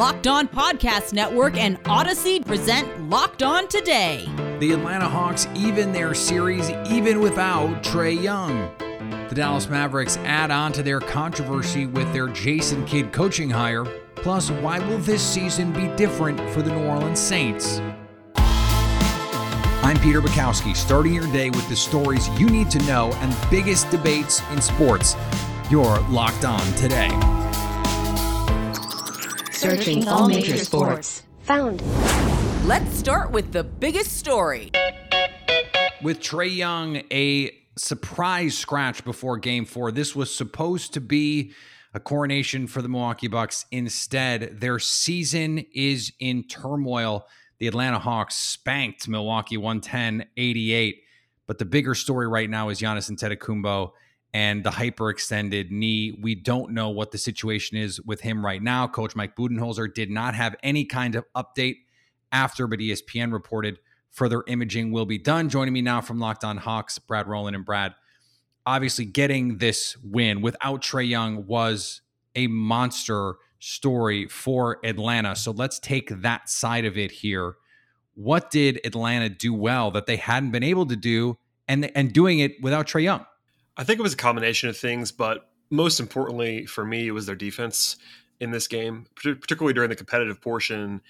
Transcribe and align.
Locked 0.00 0.28
On 0.28 0.48
Podcast 0.48 1.12
Network 1.12 1.58
and 1.58 1.78
Odyssey 1.84 2.40
present 2.40 3.10
Locked 3.10 3.42
On 3.42 3.68
Today. 3.68 4.26
The 4.58 4.72
Atlanta 4.72 5.06
Hawks 5.06 5.46
even 5.54 5.92
their 5.92 6.14
series 6.14 6.70
even 6.90 7.20
without 7.20 7.82
Trae 7.82 8.18
Young. 8.18 8.72
The 9.28 9.34
Dallas 9.34 9.68
Mavericks 9.68 10.16
add 10.24 10.50
on 10.50 10.72
to 10.72 10.82
their 10.82 11.00
controversy 11.00 11.84
with 11.84 12.10
their 12.14 12.28
Jason 12.28 12.86
Kidd 12.86 13.12
coaching 13.12 13.50
hire. 13.50 13.84
Plus, 14.14 14.50
why 14.50 14.78
will 14.78 14.96
this 15.00 15.22
season 15.22 15.70
be 15.70 15.86
different 15.96 16.40
for 16.48 16.62
the 16.62 16.70
New 16.70 16.86
Orleans 16.86 17.20
Saints? 17.20 17.82
I'm 19.82 19.98
Peter 20.00 20.22
Bukowski, 20.22 20.74
starting 20.74 21.12
your 21.12 21.30
day 21.30 21.50
with 21.50 21.68
the 21.68 21.76
stories 21.76 22.26
you 22.40 22.48
need 22.48 22.70
to 22.70 22.78
know 22.86 23.12
and 23.16 23.36
biggest 23.50 23.90
debates 23.90 24.40
in 24.50 24.62
sports. 24.62 25.14
You're 25.70 26.00
locked 26.08 26.46
on 26.46 26.62
today. 26.72 27.10
Searching 29.60 30.08
all 30.08 30.26
major 30.26 30.56
sports. 30.56 31.22
Found. 31.42 31.82
Let's 32.66 32.96
start 32.96 33.30
with 33.30 33.52
the 33.52 33.62
biggest 33.62 34.16
story. 34.16 34.70
With 36.02 36.20
Trae 36.20 36.56
Young, 36.56 37.02
a 37.12 37.50
surprise 37.76 38.56
scratch 38.56 39.04
before 39.04 39.36
game 39.36 39.66
four. 39.66 39.92
This 39.92 40.16
was 40.16 40.34
supposed 40.34 40.94
to 40.94 41.00
be 41.02 41.52
a 41.92 42.00
coronation 42.00 42.68
for 42.68 42.80
the 42.80 42.88
Milwaukee 42.88 43.28
Bucks. 43.28 43.66
Instead, 43.70 44.60
their 44.62 44.78
season 44.78 45.66
is 45.74 46.10
in 46.18 46.44
turmoil. 46.44 47.26
The 47.58 47.66
Atlanta 47.66 47.98
Hawks 47.98 48.36
spanked 48.36 49.08
Milwaukee 49.08 49.58
110 49.58 50.26
88. 50.38 51.02
But 51.46 51.58
the 51.58 51.66
bigger 51.66 51.94
story 51.94 52.28
right 52.28 52.48
now 52.48 52.70
is 52.70 52.80
Giannis 52.80 53.10
Antetokounmpo 53.10 53.90
and 54.32 54.62
the 54.64 54.70
hyperextended 54.70 55.70
knee. 55.70 56.16
We 56.20 56.34
don't 56.34 56.70
know 56.72 56.90
what 56.90 57.10
the 57.10 57.18
situation 57.18 57.76
is 57.76 58.00
with 58.02 58.20
him 58.20 58.44
right 58.44 58.62
now. 58.62 58.86
Coach 58.86 59.16
Mike 59.16 59.36
Budenholzer 59.36 59.92
did 59.92 60.10
not 60.10 60.34
have 60.34 60.54
any 60.62 60.84
kind 60.84 61.16
of 61.16 61.24
update 61.34 61.78
after, 62.32 62.66
but 62.66 62.78
ESPN 62.78 63.32
reported 63.32 63.78
further 64.10 64.44
imaging 64.46 64.92
will 64.92 65.06
be 65.06 65.18
done. 65.18 65.48
Joining 65.48 65.72
me 65.72 65.82
now 65.82 66.00
from 66.00 66.18
Locked 66.18 66.44
On 66.44 66.56
Hawks, 66.56 66.98
Brad 66.98 67.26
Rowland 67.26 67.56
and 67.56 67.64
Brad. 67.64 67.94
Obviously, 68.66 69.04
getting 69.04 69.58
this 69.58 69.96
win 70.04 70.42
without 70.42 70.82
Trae 70.82 71.08
Young 71.08 71.46
was 71.46 72.02
a 72.34 72.46
monster 72.46 73.34
story 73.58 74.28
for 74.28 74.78
Atlanta. 74.84 75.34
So 75.34 75.50
let's 75.50 75.78
take 75.78 76.08
that 76.22 76.48
side 76.48 76.84
of 76.84 76.96
it 76.96 77.10
here. 77.10 77.56
What 78.14 78.50
did 78.50 78.80
Atlanta 78.84 79.28
do 79.28 79.54
well 79.54 79.90
that 79.92 80.06
they 80.06 80.16
hadn't 80.16 80.50
been 80.50 80.62
able 80.62 80.86
to 80.86 80.96
do, 80.96 81.38
and 81.66 81.90
and 81.96 82.12
doing 82.12 82.40
it 82.40 82.60
without 82.62 82.86
Trae 82.86 83.02
Young? 83.02 83.24
I 83.80 83.84
think 83.84 83.98
it 83.98 84.02
was 84.02 84.12
a 84.12 84.18
combination 84.18 84.68
of 84.68 84.76
things, 84.76 85.10
but 85.10 85.50
most 85.70 85.98
importantly 85.98 86.66
for 86.66 86.84
me, 86.84 87.08
it 87.08 87.12
was 87.12 87.26
their 87.26 87.34
defense 87.34 87.96
in 88.38 88.50
this 88.50 88.68
game, 88.68 89.06
particularly 89.16 89.72
during 89.72 89.90
the 89.90 89.96
competitive 89.96 90.40
portion 90.40 91.00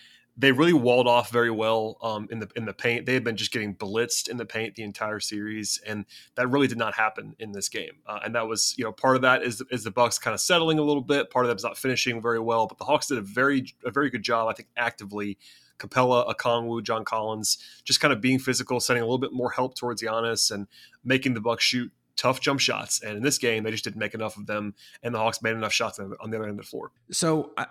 they 0.40 0.52
really 0.52 0.72
walled 0.72 1.06
off 1.06 1.30
very 1.30 1.50
well 1.50 1.98
um, 2.02 2.26
in 2.30 2.38
the 2.38 2.48
in 2.56 2.64
the 2.64 2.72
paint. 2.72 3.04
They 3.04 3.12
had 3.12 3.24
been 3.24 3.36
just 3.36 3.52
getting 3.52 3.74
blitzed 3.74 4.28
in 4.28 4.38
the 4.38 4.46
paint 4.46 4.74
the 4.74 4.82
entire 4.82 5.20
series, 5.20 5.78
and 5.86 6.06
that 6.36 6.48
really 6.48 6.66
did 6.66 6.78
not 6.78 6.94
happen 6.94 7.34
in 7.38 7.52
this 7.52 7.68
game. 7.68 7.98
Uh, 8.06 8.20
and 8.24 8.34
that 8.34 8.46
was 8.46 8.74
you 8.78 8.84
know 8.84 8.92
part 8.92 9.16
of 9.16 9.22
that 9.22 9.42
is 9.42 9.62
is 9.70 9.84
the 9.84 9.90
Bucks 9.90 10.18
kind 10.18 10.34
of 10.34 10.40
settling 10.40 10.78
a 10.78 10.82
little 10.82 11.02
bit. 11.02 11.30
Part 11.30 11.44
of 11.44 11.50
that 11.50 11.56
is 11.56 11.64
not 11.64 11.76
finishing 11.76 12.22
very 12.22 12.40
well, 12.40 12.66
but 12.66 12.78
the 12.78 12.84
Hawks 12.84 13.08
did 13.08 13.18
a 13.18 13.22
very 13.22 13.74
a 13.84 13.90
very 13.90 14.08
good 14.08 14.22
job, 14.22 14.48
I 14.48 14.52
think, 14.52 14.68
actively. 14.76 15.36
Capela, 15.78 16.30
Okongwu, 16.34 16.82
John 16.82 17.06
Collins, 17.06 17.56
just 17.84 18.00
kind 18.00 18.12
of 18.12 18.20
being 18.20 18.38
physical, 18.38 18.80
sending 18.80 19.02
a 19.02 19.06
little 19.06 19.16
bit 19.16 19.32
more 19.32 19.50
help 19.50 19.76
towards 19.76 20.02
Giannis, 20.02 20.50
and 20.50 20.66
making 21.04 21.32
the 21.32 21.40
Bucks 21.40 21.64
shoot 21.64 21.90
tough 22.20 22.40
jump 22.40 22.60
shots. 22.60 23.02
And 23.02 23.16
in 23.16 23.22
this 23.22 23.38
game, 23.38 23.64
they 23.64 23.70
just 23.70 23.82
didn't 23.82 23.98
make 23.98 24.12
enough 24.12 24.36
of 24.36 24.46
them, 24.46 24.74
and 25.02 25.14
the 25.14 25.18
Hawks 25.18 25.40
made 25.40 25.54
enough 25.54 25.72
shots 25.72 25.98
on 25.98 26.10
the 26.10 26.36
other 26.36 26.42
end 26.42 26.50
of 26.50 26.56
the 26.58 26.62
floor. 26.62 26.92
So 27.10 27.52
I, 27.56 27.66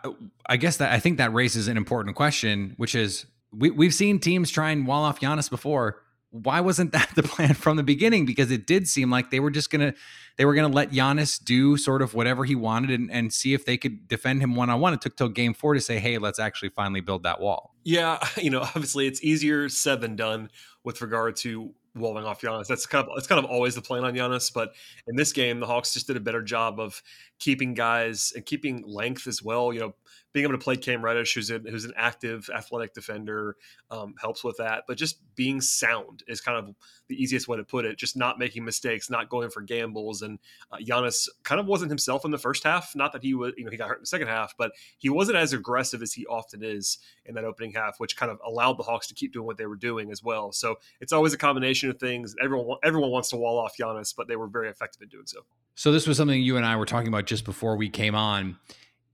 I 0.48 0.58
guess 0.58 0.78
that 0.78 0.92
I 0.92 1.00
think 1.00 1.18
that 1.20 1.32
raises 1.32 1.68
an 1.68 1.78
important 1.78 2.16
question, 2.16 2.74
which 2.78 2.96
is 2.96 3.28
we, 3.52 3.70
we've 3.70 3.94
seen 3.94 4.20
teams 4.20 4.50
try 4.50 4.72
and 4.72 4.88
wall 4.88 5.04
off 5.04 5.20
Giannis 5.20 5.50
before. 5.50 6.02
Why 6.32 6.62
wasn't 6.62 6.92
that 6.94 7.12
the 7.16 7.24
plan 7.24 7.54
from 7.54 7.78
the 7.78 7.84
beginning? 7.84 8.26
Because 8.26 8.50
it 8.50 8.66
did 8.66 8.88
seem 8.88 9.12
like 9.12 9.30
they 9.30 9.40
were 9.40 9.52
just 9.52 9.70
gonna 9.70 9.94
they 10.38 10.46
were 10.46 10.56
gonna 10.56 10.74
let 10.74 10.92
Giannis 10.92 11.44
do 11.44 11.78
sort 11.78 12.02
of 12.02 12.16
whatever 12.16 12.44
he 12.44 12.56
wanted 12.56 13.00
and, 13.00 13.12
and 13.12 13.32
see 13.32 13.54
if 13.54 13.66
they 13.66 13.78
could 13.78 14.08
defend 14.08 14.42
him 14.42 14.56
one 14.56 14.72
on 14.72 14.80
one. 14.80 14.94
It 14.96 15.02
took 15.02 15.16
till 15.16 15.30
game 15.30 15.54
four 15.54 15.76
to 15.76 15.82
say, 15.82 16.00
hey, 16.00 16.18
let's 16.18 16.40
actually 16.40 16.70
finally 16.70 17.02
build 17.02 17.22
that 17.24 17.40
wall. 17.40 17.76
Yeah, 17.84 18.20
you 18.38 18.50
know, 18.50 18.62
obviously 18.62 19.06
it's 19.06 19.24
easier 19.24 19.70
said 19.70 20.02
than 20.02 20.16
done 20.16 20.50
with 20.84 21.02
regard 21.02 21.36
to 21.36 21.74
walling 22.00 22.26
off 22.26 22.42
Giannis. 22.42 22.68
That's 22.68 22.86
kind 22.86 23.08
of 23.08 23.18
it's 23.18 23.28
kind 23.28 23.44
of 23.44 23.50
always 23.50 23.76
the 23.76 23.82
plan 23.82 24.04
on 24.04 24.14
Giannis, 24.14 24.52
but 24.54 24.74
in 25.08 25.16
this 25.16 25.32
game, 25.34 25.60
the 25.60 25.68
Hawks 25.68 25.94
just 25.94 26.08
did 26.08 26.18
a 26.18 26.20
better 26.20 26.42
job 26.42 26.80
of 26.80 27.02
keeping 27.40 27.74
guys 27.74 28.34
and 28.36 28.46
keeping 28.46 28.84
length 28.86 29.28
as 29.28 29.42
well. 29.42 29.74
You 29.74 29.80
know, 29.80 29.96
being 30.32 30.44
able 30.44 30.54
to 30.54 30.64
play 30.64 30.76
Cam 30.76 31.04
Reddish, 31.04 31.34
who's 31.34 31.50
a, 31.50 31.58
who's 31.58 31.86
an 31.86 31.94
active 31.98 32.50
athletic 32.56 32.94
defender, 32.94 33.56
um, 33.90 34.14
helps 34.22 34.44
with 34.44 34.58
that. 34.58 34.84
But 34.88 34.98
just 34.98 35.18
being 35.36 35.60
sound 35.60 36.24
is 36.28 36.40
kind 36.40 36.58
of 36.58 36.76
the 37.08 37.22
easiest 37.22 37.48
way 37.48 37.58
to 37.58 37.64
put 37.64 37.86
it. 37.86 37.98
Just 37.98 38.16
not 38.16 38.38
making 38.38 38.64
mistakes, 38.64 39.10
not 39.10 39.30
going 39.30 39.50
for 39.50 39.62
gambles. 39.62 40.22
And 40.22 40.38
uh, 40.72 40.78
Giannis 40.78 41.28
kind 41.44 41.60
of 41.60 41.66
wasn't 41.66 41.90
himself 41.90 42.26
in 42.26 42.32
the 42.32 42.38
first 42.38 42.64
half. 42.64 42.96
Not 42.96 43.14
that 43.14 43.24
he 43.24 43.34
was, 43.34 43.54
you 43.58 43.66
know, 43.66 43.72
he 43.72 43.78
got 43.78 43.88
hurt 43.88 43.98
in 43.98 44.04
the 44.04 44.08
second 44.08 44.28
half, 44.28 44.54
but 44.58 44.72
he 44.98 45.10
wasn't 45.10 45.38
as 45.38 45.54
aggressive 45.54 46.04
as 46.04 46.14
he 46.14 46.26
often 46.28 46.64
is 46.64 47.00
in 47.26 47.34
that 47.36 47.44
opening 47.44 47.72
half, 47.72 48.00
which 48.00 48.16
kind 48.16 48.32
of 48.32 48.40
allowed 48.46 48.78
the 48.78 48.84
Hawks 48.84 49.08
to 49.08 49.16
keep 49.16 49.34
doing 49.34 49.48
what 49.48 49.58
they 49.58 49.66
were 49.66 49.76
doing 49.76 50.12
as 50.12 50.24
well. 50.24 50.52
So 50.52 50.76
it's 51.02 51.14
always 51.14 51.34
a 51.34 51.38
combination 51.38 51.90
of 51.90 52.00
things. 52.00 52.36
Everyone 52.42 52.78
everyone 52.84 53.10
wants 53.10 53.30
to 53.30 53.38
wall 53.38 53.58
off 53.58 53.76
Giannis, 53.78 54.14
but 54.16 54.28
they 54.28 54.36
were 54.36 54.48
very 54.48 54.70
effective 54.70 55.02
in 55.02 55.10
doing 55.10 55.26
so. 55.26 55.40
So 55.76 55.94
this 55.94 56.08
was 56.08 56.18
something 56.18 56.42
you 56.42 56.58
and 56.58 56.66
I 56.66 56.76
were 56.76 56.86
talking 56.86 57.08
about 57.08 57.26
just 57.30 57.46
before 57.46 57.76
we 57.76 57.90
came 57.90 58.16
on 58.16 58.58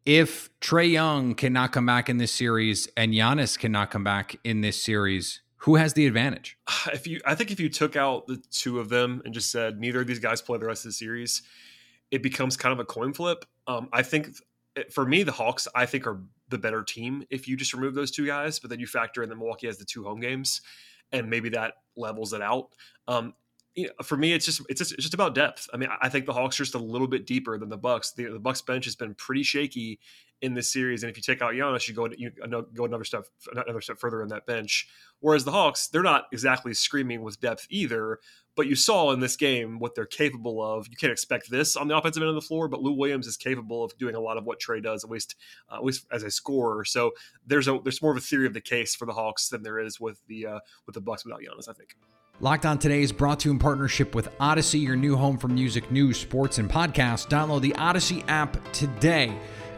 if 0.06 0.50
Trae 0.59 0.92
Young 0.92 1.34
cannot 1.34 1.72
come 1.72 1.86
back 1.86 2.09
in 2.09 2.18
this 2.18 2.31
series 2.31 2.88
and 2.96 3.12
Giannis 3.12 3.58
cannot 3.58 3.90
come 3.90 4.03
back 4.03 4.36
in 4.44 4.62
this 4.62 4.81
series, 4.81 5.42
who 5.58 5.76
has 5.76 5.94
the 5.94 6.06
advantage? 6.06 6.58
If 6.94 7.08
you, 7.08 7.20
I 7.25 7.34
think 7.34 7.52
if 7.52 7.59
you 7.59 7.70
took 7.70 7.96
out 7.96 8.28
the 8.28 8.42
two 8.52 8.80
of 8.80 8.90
them 8.90 9.22
and 9.25 9.34
just 9.34 9.52
said 9.52 9.80
neither 9.80 10.02
of 10.02 10.08
these 10.08 10.20
guys 10.20 10.42
play 10.42 10.59
the 10.59 10.68
rest 10.68 10.86
of 10.86 10.90
the 10.90 10.94
series, 10.94 11.42
it 12.12 12.22
becomes 12.22 12.56
kind 12.56 12.72
of 12.72 12.80
a 12.80 12.86
coin 12.86 13.14
flip. 13.14 13.46
Um, 13.66 13.90
I 13.92 14.04
think 14.04 14.30
for 14.92 15.06
me, 15.06 15.24
the 15.24 15.31
Hawks, 15.31 15.68
I 15.74 15.88
think 15.88 16.06
are 16.06 16.22
the 16.50 16.59
better 16.59 16.84
team 16.84 17.24
if 17.31 17.48
you 17.48 17.58
just 17.58 17.74
remove 17.74 17.96
those 17.96 18.12
two 18.12 18.28
guys, 18.28 18.59
but 18.59 18.70
then 18.70 18.80
you 18.80 18.86
factor 18.86 19.24
in 19.24 19.30
that 19.30 19.36
Milwaukee 19.36 19.66
has 19.66 19.78
the 19.78 19.86
two 19.86 20.04
home 20.04 20.20
games, 20.20 20.62
and 21.12 21.30
maybe 21.30 21.50
that 21.50 21.74
levels 21.98 22.34
it 22.34 22.42
out. 22.42 22.70
Um, 23.08 23.34
you 23.75 23.88
know, 23.88 23.91
for 24.03 24.16
me, 24.16 24.34
it's 24.34 24.46
just 24.46 24.62
it's 24.69 24.80
just, 24.80 24.94
it's 24.94 25.03
just 25.03 25.13
about 25.13 25.36
depth. 25.36 25.69
I 25.74 25.78
mean, 25.78 25.90
I 26.02 26.08
think 26.09 26.25
the 26.25 26.34
Hawks 26.34 26.59
are 26.59 26.63
just 26.63 26.75
a 26.75 26.80
little 26.80 27.08
bit 27.08 27.25
deeper 27.28 27.58
than 27.58 27.69
the 27.69 27.78
Bucks. 27.78 28.12
The, 28.12 28.25
the 28.25 28.40
Bucks 28.40 28.62
bench 28.62 28.86
has 28.86 28.96
been 28.96 29.13
pretty 29.16 29.44
shaky 29.44 30.00
in 30.41 30.53
this 30.53 30.72
series, 30.72 31.03
and 31.03 31.09
if 31.09 31.18
you 31.18 31.24
take 31.24 31.41
out 31.41 31.53
Giannis, 31.53 31.88
you 31.88 31.94
go 31.94 32.08
you 32.18 32.31
go 32.74 32.86
another 32.86 33.03
step 33.03 33.25
another 33.53 33.81
step 33.81 34.00
further 34.00 34.22
in 34.22 34.30
that 34.30 34.46
bench. 34.46 34.88
Whereas 35.19 35.44
the 35.44 35.52
Hawks, 35.52 35.88
they're 35.88 36.03
not 36.03 36.25
exactly 36.31 36.74
screaming 36.74 37.22
with 37.22 37.40
depth 37.40 37.68
either. 37.69 38.19
But 38.56 38.68
you 38.68 38.75
saw 38.75 39.12
in 39.12 39.19
this 39.19 39.36
game 39.36 39.80
what 39.80 39.96
they're 39.96 40.06
capable 40.06 40.63
of. 40.63 40.88
You 40.88 40.96
can't 40.96 41.12
expect 41.12 41.50
this 41.50 41.75
on 41.75 41.90
the 41.90 41.97
offensive 41.97 42.24
end 42.24 42.30
of 42.30 42.36
the 42.36 42.42
floor, 42.42 42.69
but 42.69 42.81
Lou 42.81 42.94
Williams 42.94 43.28
is 43.28 43.36
capable 43.36 43.84
of 43.84 43.97
doing 43.97 44.16
a 44.16 44.19
lot 44.22 44.38
of 44.38 44.46
what 44.46 44.62
Trae 44.62 44.81
does, 44.81 45.03
at 45.03 45.09
least 45.09 45.36
uh, 45.69 45.75
at 45.75 45.84
least 45.84 46.06
as 46.09 46.24
a 46.24 46.31
scorer. 46.31 46.86
So 46.86 47.12
there's 47.46 47.68
a 47.68 47.78
there's 47.84 48.02
more 48.02 48.12
of 48.12 48.18
a 48.18 48.22
theory 48.22 48.47
of 48.47 48.53
the 48.53 48.62
case 48.62 48.96
for 48.96 49.06
the 49.06 49.12
Hawks 49.12 49.50
than 49.50 49.63
there 49.63 49.80
is 49.80 50.00
with 50.00 50.22
the 50.28 50.46
uh, 50.46 50.59
with 50.86 50.94
the 50.94 51.02
Bucks 51.02 51.25
without 51.25 51.42
Giannis. 51.42 51.68
I 51.68 51.74
think. 51.74 51.97
Locked 52.41 52.66
On 52.66 52.78
Today 52.78 53.01
is 53.01 53.13
brought 53.13 53.40
to 53.40 53.47
you 53.47 53.53
in 53.53 53.59
partnership 53.59 54.13
with 54.13 54.28
Odyssey, 54.41 54.79
your 54.79 54.97
new 54.97 55.16
home 55.16 55.38
for 55.38 55.47
music, 55.47 55.90
news, 55.90 56.19
sports, 56.19 56.57
and 56.57 56.69
podcasts. 56.69 57.25
Download 57.25 57.62
the 57.62 57.73
Odyssey 57.75 58.25
app 58.28 58.57
today. 58.73 59.34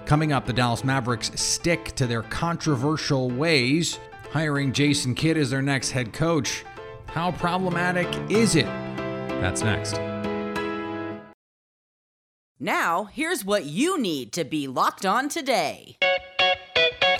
Coming 0.06 0.32
up, 0.32 0.48
the 0.48 0.54
Dallas 0.54 0.84
Mavericks 0.84 1.30
stick 1.40 1.94
to 1.96 2.08
their 2.08 2.24
controversial 2.24 3.30
ways, 3.30 4.00
hiring 4.32 4.74
Jason 4.74 5.14
Kidd 5.14 5.38
as 5.38 5.52
their 5.52 5.62
next 5.62 5.92
head 5.92 6.14
coach. 6.14 6.66
How 7.06 7.32
problematic 7.32 8.08
is 8.32 8.56
it? 8.56 8.66
That's 8.66 9.62
next. 9.62 10.00
Now, 12.60 13.04
here's 13.04 13.46
what 13.46 13.66
you 13.66 14.00
need 14.02 14.34
to 14.34 14.44
be 14.44 14.68
locked 14.68 15.06
on 15.06 15.30
today. 15.30 15.98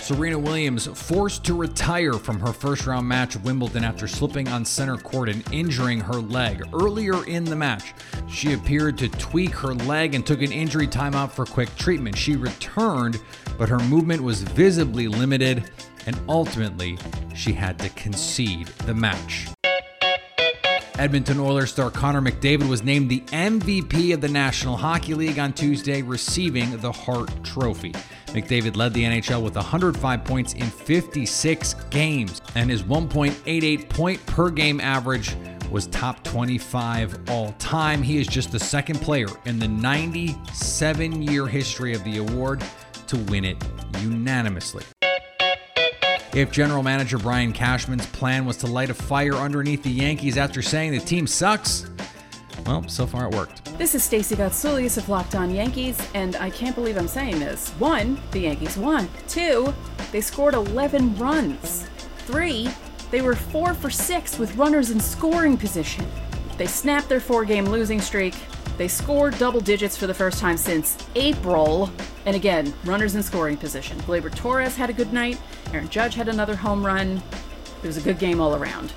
Serena 0.08 0.38
Williams 0.38 0.86
forced 0.86 1.44
to 1.44 1.52
retire 1.52 2.14
from 2.14 2.40
her 2.40 2.50
first 2.50 2.86
round 2.86 3.06
match 3.06 3.34
of 3.34 3.44
Wimbledon 3.44 3.84
after 3.84 4.08
slipping 4.08 4.48
on 4.48 4.64
center 4.64 4.96
court 4.96 5.28
and 5.28 5.44
injuring 5.52 6.00
her 6.00 6.14
leg. 6.14 6.62
Earlier 6.72 7.26
in 7.26 7.44
the 7.44 7.54
match, 7.54 7.92
she 8.26 8.54
appeared 8.54 8.96
to 8.96 9.10
tweak 9.10 9.54
her 9.56 9.74
leg 9.74 10.14
and 10.14 10.24
took 10.24 10.40
an 10.40 10.50
injury 10.50 10.86
timeout 10.86 11.30
for 11.30 11.44
quick 11.44 11.68
treatment. 11.76 12.16
She 12.16 12.36
returned, 12.36 13.20
but 13.58 13.68
her 13.68 13.80
movement 13.80 14.22
was 14.22 14.40
visibly 14.40 15.08
limited, 15.08 15.70
and 16.06 16.18
ultimately, 16.26 16.96
she 17.34 17.52
had 17.52 17.78
to 17.80 17.90
concede 17.90 18.68
the 18.86 18.94
match. 18.94 19.48
Edmonton 20.98 21.38
Oilers 21.38 21.70
star 21.70 21.90
Connor 21.90 22.22
McDavid 22.22 22.66
was 22.66 22.82
named 22.82 23.10
the 23.10 23.20
MVP 23.26 24.14
of 24.14 24.22
the 24.22 24.28
National 24.28 24.78
Hockey 24.78 25.12
League 25.12 25.38
on 25.38 25.52
Tuesday, 25.52 26.00
receiving 26.00 26.78
the 26.78 26.92
Hart 26.92 27.30
Trophy. 27.44 27.92
McDavid 28.28 28.76
led 28.76 28.92
the 28.94 29.04
NHL 29.04 29.42
with 29.42 29.56
105 29.56 30.24
points 30.24 30.52
in 30.54 30.66
56 30.66 31.74
games, 31.90 32.40
and 32.54 32.70
his 32.70 32.82
1.88 32.82 33.88
point 33.88 34.24
per 34.26 34.50
game 34.50 34.80
average 34.80 35.34
was 35.70 35.86
top 35.88 36.22
25 36.24 37.30
all 37.30 37.52
time. 37.58 38.02
He 38.02 38.18
is 38.18 38.26
just 38.26 38.52
the 38.52 38.58
second 38.58 39.00
player 39.00 39.28
in 39.44 39.58
the 39.58 39.68
97 39.68 41.22
year 41.22 41.46
history 41.46 41.94
of 41.94 42.02
the 42.04 42.18
award 42.18 42.64
to 43.06 43.16
win 43.16 43.44
it 43.44 43.62
unanimously. 44.00 44.84
if 46.34 46.50
general 46.52 46.82
manager 46.82 47.18
Brian 47.18 47.52
Cashman's 47.52 48.06
plan 48.06 48.44
was 48.44 48.56
to 48.58 48.66
light 48.66 48.90
a 48.90 48.94
fire 48.94 49.34
underneath 49.34 49.82
the 49.82 49.90
Yankees 49.90 50.36
after 50.36 50.62
saying 50.62 50.92
the 50.92 51.00
team 51.00 51.26
sucks. 51.26 51.86
Well, 52.68 52.86
so 52.86 53.06
far 53.06 53.26
it 53.26 53.34
worked. 53.34 53.64
This 53.78 53.94
is 53.94 54.04
Stacey 54.04 54.36
Gotsulias 54.36 54.98
of 54.98 55.08
Locked 55.08 55.34
On 55.34 55.54
Yankees, 55.54 55.98
and 56.12 56.36
I 56.36 56.50
can't 56.50 56.74
believe 56.74 56.98
I'm 56.98 57.08
saying 57.08 57.38
this. 57.38 57.70
One, 57.78 58.20
the 58.32 58.40
Yankees 58.40 58.76
won. 58.76 59.08
Two, 59.26 59.72
they 60.12 60.20
scored 60.20 60.52
11 60.52 61.16
runs. 61.16 61.88
Three, 62.26 62.68
they 63.10 63.22
were 63.22 63.34
four 63.34 63.72
for 63.72 63.88
six 63.88 64.38
with 64.38 64.54
runners 64.56 64.90
in 64.90 65.00
scoring 65.00 65.56
position. 65.56 66.06
They 66.58 66.66
snapped 66.66 67.08
their 67.08 67.20
four 67.20 67.46
game 67.46 67.64
losing 67.64 68.02
streak. 68.02 68.34
They 68.76 68.86
scored 68.86 69.38
double 69.38 69.60
digits 69.60 69.96
for 69.96 70.06
the 70.06 70.12
first 70.12 70.38
time 70.38 70.58
since 70.58 70.98
April. 71.14 71.90
And 72.26 72.36
again, 72.36 72.74
runners 72.84 73.14
in 73.14 73.22
scoring 73.22 73.56
position. 73.56 73.98
Gleyber 74.00 74.34
Torres 74.34 74.76
had 74.76 74.90
a 74.90 74.92
good 74.92 75.14
night. 75.14 75.40
Aaron 75.72 75.88
Judge 75.88 76.14
had 76.14 76.28
another 76.28 76.54
home 76.54 76.84
run. 76.84 77.22
It 77.82 77.86
was 77.86 77.96
a 77.96 78.02
good 78.02 78.18
game 78.18 78.42
all 78.42 78.54
around. 78.54 78.92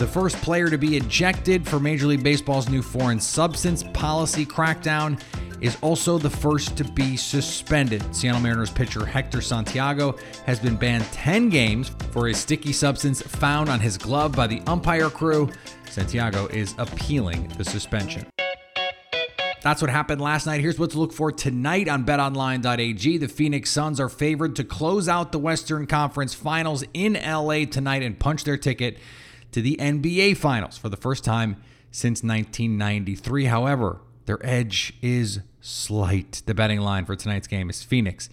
The 0.00 0.06
first 0.06 0.36
player 0.38 0.70
to 0.70 0.78
be 0.78 0.96
ejected 0.96 1.68
for 1.68 1.78
Major 1.78 2.06
League 2.06 2.22
Baseball's 2.22 2.70
new 2.70 2.80
foreign 2.80 3.20
substance 3.20 3.82
policy 3.92 4.46
crackdown 4.46 5.20
is 5.60 5.76
also 5.82 6.16
the 6.16 6.30
first 6.30 6.74
to 6.78 6.84
be 6.84 7.18
suspended. 7.18 8.02
Seattle 8.16 8.40
Mariners 8.40 8.70
pitcher 8.70 9.04
Hector 9.04 9.42
Santiago 9.42 10.16
has 10.46 10.58
been 10.58 10.74
banned 10.74 11.04
10 11.12 11.50
games 11.50 11.90
for 12.12 12.28
a 12.28 12.32
sticky 12.32 12.72
substance 12.72 13.20
found 13.20 13.68
on 13.68 13.78
his 13.78 13.98
glove 13.98 14.32
by 14.32 14.46
the 14.46 14.62
umpire 14.66 15.10
crew. 15.10 15.50
Santiago 15.90 16.46
is 16.46 16.74
appealing 16.78 17.48
the 17.58 17.64
suspension. 17.66 18.26
That's 19.62 19.82
what 19.82 19.90
happened 19.90 20.22
last 20.22 20.46
night. 20.46 20.62
Here's 20.62 20.78
what 20.78 20.92
to 20.92 20.98
look 20.98 21.12
for 21.12 21.30
tonight 21.30 21.88
on 21.88 22.06
betonline.ag. 22.06 23.18
The 23.18 23.28
Phoenix 23.28 23.68
Suns 23.68 24.00
are 24.00 24.08
favored 24.08 24.56
to 24.56 24.64
close 24.64 25.10
out 25.10 25.30
the 25.30 25.38
Western 25.38 25.86
Conference 25.86 26.32
Finals 26.32 26.84
in 26.94 27.18
LA 27.22 27.66
tonight 27.66 28.02
and 28.02 28.18
punch 28.18 28.44
their 28.44 28.56
ticket 28.56 28.96
to 29.52 29.62
the 29.62 29.76
NBA 29.80 30.36
Finals 30.36 30.78
for 30.78 30.88
the 30.88 30.96
first 30.96 31.24
time 31.24 31.56
since 31.90 32.22
1993. 32.22 33.46
However, 33.46 34.00
their 34.26 34.44
edge 34.46 34.94
is 35.02 35.40
slight. 35.60 36.42
The 36.46 36.54
betting 36.54 36.80
line 36.80 37.04
for 37.04 37.16
tonight's 37.16 37.46
game 37.46 37.70
is 37.70 37.82
Phoenix 37.82 38.28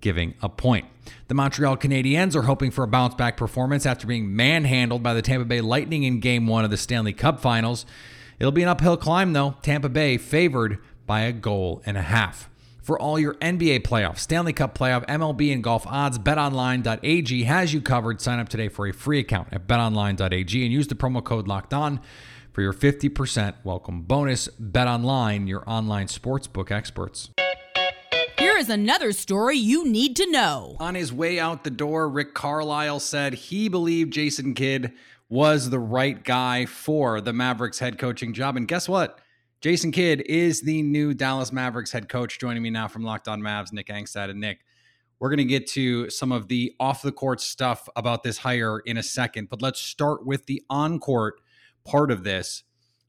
giving 0.00 0.34
a 0.42 0.48
point. 0.48 0.86
The 1.28 1.34
Montreal 1.34 1.78
Canadiens 1.78 2.36
are 2.36 2.42
hoping 2.42 2.70
for 2.70 2.84
a 2.84 2.86
bounce 2.88 3.14
back 3.14 3.36
performance 3.36 3.86
after 3.86 4.06
being 4.06 4.36
manhandled 4.36 5.02
by 5.02 5.14
the 5.14 5.22
Tampa 5.22 5.46
Bay 5.46 5.62
Lightning 5.62 6.02
in 6.02 6.20
game 6.20 6.46
one 6.46 6.64
of 6.64 6.70
the 6.70 6.76
Stanley 6.76 7.14
Cup 7.14 7.40
Finals. 7.40 7.86
It'll 8.38 8.52
be 8.52 8.62
an 8.62 8.68
uphill 8.68 8.96
climb, 8.98 9.32
though. 9.32 9.56
Tampa 9.62 9.88
Bay 9.88 10.18
favored 10.18 10.78
by 11.06 11.22
a 11.22 11.32
goal 11.32 11.82
and 11.86 11.96
a 11.96 12.02
half. 12.02 12.50
For 12.84 13.00
all 13.00 13.18
your 13.18 13.32
NBA 13.36 13.80
playoffs, 13.80 14.18
Stanley 14.18 14.52
Cup 14.52 14.76
playoff, 14.76 15.06
MLB, 15.06 15.54
and 15.54 15.64
golf 15.64 15.86
odds, 15.86 16.18
betonline.ag 16.18 17.42
has 17.44 17.72
you 17.72 17.80
covered. 17.80 18.20
Sign 18.20 18.38
up 18.38 18.50
today 18.50 18.68
for 18.68 18.86
a 18.86 18.92
free 18.92 19.20
account 19.20 19.48
at 19.52 19.66
betonline.ag 19.66 20.62
and 20.62 20.70
use 20.70 20.86
the 20.86 20.94
promo 20.94 21.24
code 21.24 21.48
locked 21.48 21.72
on 21.72 21.98
for 22.52 22.60
your 22.60 22.74
50% 22.74 23.54
welcome 23.64 24.02
bonus. 24.02 24.48
BetOnline, 24.60 25.48
your 25.48 25.64
online 25.66 26.08
sportsbook 26.08 26.70
experts. 26.70 27.30
Here 28.38 28.58
is 28.58 28.68
another 28.68 29.12
story 29.12 29.56
you 29.56 29.88
need 29.88 30.14
to 30.16 30.30
know. 30.30 30.76
On 30.78 30.94
his 30.94 31.10
way 31.10 31.40
out 31.40 31.64
the 31.64 31.70
door, 31.70 32.06
Rick 32.06 32.34
Carlisle 32.34 33.00
said 33.00 33.32
he 33.32 33.70
believed 33.70 34.12
Jason 34.12 34.52
Kidd 34.52 34.92
was 35.30 35.70
the 35.70 35.78
right 35.78 36.22
guy 36.22 36.66
for 36.66 37.22
the 37.22 37.32
Mavericks 37.32 37.78
head 37.78 37.96
coaching 37.96 38.34
job. 38.34 38.58
And 38.58 38.68
guess 38.68 38.90
what? 38.90 39.20
Jason 39.64 39.92
Kidd 39.92 40.20
is 40.26 40.60
the 40.60 40.82
new 40.82 41.14
Dallas 41.14 41.50
Mavericks 41.50 41.90
head 41.90 42.06
coach. 42.10 42.38
Joining 42.38 42.62
me 42.62 42.68
now 42.68 42.86
from 42.86 43.02
Locked 43.02 43.28
On 43.28 43.40
Mavs, 43.40 43.72
Nick 43.72 43.86
Angstadt. 43.86 44.28
And 44.28 44.38
Nick, 44.38 44.58
we're 45.18 45.30
going 45.30 45.38
to 45.38 45.44
get 45.44 45.66
to 45.68 46.10
some 46.10 46.32
of 46.32 46.48
the 46.48 46.74
off 46.78 47.00
the 47.00 47.10
court 47.10 47.40
stuff 47.40 47.88
about 47.96 48.22
this 48.22 48.36
hire 48.36 48.80
in 48.80 48.98
a 48.98 49.02
second, 49.02 49.48
but 49.48 49.62
let's 49.62 49.80
start 49.80 50.26
with 50.26 50.44
the 50.44 50.62
on 50.68 50.98
court 50.98 51.40
part 51.82 52.10
of 52.10 52.24
this. 52.24 52.62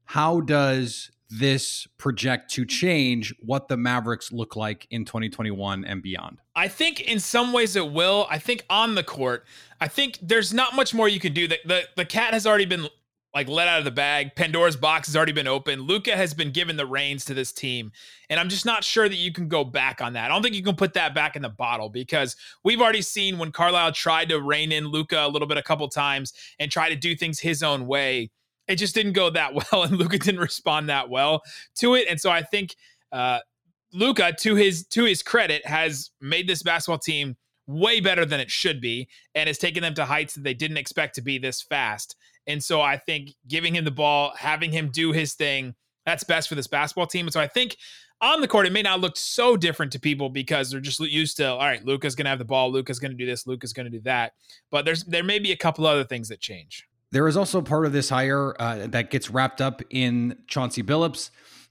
How 0.05 0.39
does 0.39 1.11
this 1.29 1.87
project 1.97 2.51
to 2.51 2.65
change 2.65 3.35
what 3.41 3.67
the 3.67 3.75
Mavericks 3.75 4.31
look 4.31 4.55
like 4.55 4.87
in 4.89 5.03
2021 5.03 5.83
and 5.83 6.01
beyond? 6.01 6.39
I 6.55 6.69
think 6.69 7.01
in 7.01 7.19
some 7.19 7.51
ways 7.51 7.75
it 7.75 7.91
will. 7.91 8.27
I 8.29 8.39
think 8.39 8.63
on 8.69 8.95
the 8.95 9.03
court, 9.03 9.45
I 9.81 9.89
think 9.89 10.19
there's 10.21 10.53
not 10.53 10.73
much 10.73 10.93
more 10.93 11.09
you 11.09 11.19
can 11.19 11.33
do. 11.33 11.49
The, 11.49 11.59
the, 11.65 11.81
the 11.97 12.05
cat 12.05 12.31
has 12.31 12.47
already 12.47 12.65
been 12.65 12.87
like 13.35 13.49
let 13.49 13.67
out 13.67 13.79
of 13.79 13.85
the 13.85 13.91
bag. 13.91 14.33
Pandora's 14.35 14.77
box 14.77 15.09
has 15.09 15.15
already 15.15 15.33
been 15.33 15.47
opened. 15.47 15.81
Luka 15.81 16.15
has 16.15 16.33
been 16.33 16.51
given 16.51 16.77
the 16.77 16.85
reins 16.85 17.25
to 17.25 17.33
this 17.33 17.51
team. 17.51 17.91
And 18.29 18.39
I'm 18.39 18.47
just 18.47 18.65
not 18.65 18.85
sure 18.85 19.09
that 19.09 19.17
you 19.17 19.33
can 19.33 19.49
go 19.49 19.65
back 19.65 20.01
on 20.01 20.13
that. 20.13 20.25
I 20.25 20.33
don't 20.33 20.41
think 20.41 20.55
you 20.55 20.63
can 20.63 20.77
put 20.77 20.93
that 20.93 21.13
back 21.13 21.35
in 21.35 21.41
the 21.41 21.49
bottle 21.49 21.89
because 21.89 22.37
we've 22.63 22.81
already 22.81 23.01
seen 23.01 23.37
when 23.37 23.51
Carlisle 23.51 23.91
tried 23.91 24.29
to 24.29 24.39
rein 24.39 24.71
in 24.71 24.87
Luka 24.87 25.25
a 25.25 25.27
little 25.27 25.49
bit 25.49 25.57
a 25.57 25.61
couple 25.61 25.87
times 25.89 26.31
and 26.59 26.71
try 26.71 26.87
to 26.87 26.95
do 26.95 27.13
things 27.13 27.41
his 27.41 27.61
own 27.61 27.85
way. 27.87 28.31
It 28.69 28.77
just 28.77 28.95
didn't 28.95 29.13
go 29.13 29.29
that 29.29 29.53
well, 29.71 29.83
and 29.83 29.97
Luka 29.97 30.17
didn't 30.17 30.39
respond 30.39 30.87
that 30.87 31.09
well 31.09 31.43
to 31.75 31.95
it. 31.95 32.07
And 32.09 32.19
so 32.19 32.31
I 32.31 32.41
think 32.41 32.75
uh 33.11 33.39
Luka, 33.93 34.33
to 34.39 34.55
his 34.55 34.85
to 34.87 35.05
his 35.05 35.23
credit, 35.23 35.65
has 35.65 36.11
made 36.19 36.47
this 36.47 36.63
basketball 36.63 36.99
team 36.99 37.37
way 37.67 37.99
better 37.99 38.25
than 38.25 38.39
it 38.39 38.51
should 38.51 38.79
be 38.81 39.07
and 39.33 39.47
has 39.47 39.57
taken 39.57 39.81
them 39.81 39.93
to 39.95 40.05
heights 40.05 40.35
that 40.35 40.43
they 40.43 40.53
didn't 40.53 40.77
expect 40.77 41.15
to 41.15 41.21
be 41.21 41.37
this 41.37 41.61
fast. 41.61 42.15
And 42.47 42.63
so 42.63 42.81
I 42.81 42.97
think 42.97 43.31
giving 43.47 43.75
him 43.75 43.85
the 43.85 43.91
ball, 43.91 44.33
having 44.37 44.71
him 44.71 44.89
do 44.91 45.11
his 45.11 45.33
thing, 45.33 45.75
that's 46.05 46.23
best 46.23 46.47
for 46.47 46.55
this 46.55 46.67
basketball 46.67 47.07
team. 47.07 47.25
And 47.25 47.33
so 47.33 47.39
I 47.39 47.47
think 47.47 47.77
on 48.21 48.41
the 48.41 48.47
court, 48.47 48.65
it 48.65 48.71
may 48.71 48.81
not 48.81 49.01
look 49.01 49.17
so 49.17 49.57
different 49.57 49.91
to 49.93 49.99
people 49.99 50.29
because 50.29 50.69
they're 50.69 50.79
just 50.79 50.99
used 50.99 51.37
to, 51.37 51.47
all 51.47 51.59
right, 51.59 51.83
Luka's 51.83 52.15
going 52.15 52.25
to 52.25 52.29
have 52.29 52.39
the 52.39 52.45
ball, 52.45 52.71
Luka's 52.71 52.99
going 52.99 53.11
to 53.11 53.17
do 53.17 53.25
this, 53.25 53.45
Luca's 53.45 53.73
going 53.73 53.85
to 53.85 53.89
do 53.89 54.01
that. 54.01 54.33
But 54.71 54.85
there's 54.85 55.03
there 55.03 55.23
may 55.23 55.39
be 55.39 55.51
a 55.51 55.57
couple 55.57 55.85
other 55.85 56.03
things 56.03 56.29
that 56.29 56.39
change. 56.39 56.87
There 57.11 57.27
is 57.27 57.37
also 57.37 57.61
part 57.61 57.85
of 57.85 57.93
this 57.93 58.09
hire 58.09 58.55
uh, 58.59 58.87
that 58.87 59.09
gets 59.09 59.29
wrapped 59.29 59.61
up 59.61 59.81
in 59.89 60.37
Chauncey 60.47 60.83
Billups, 60.83 61.29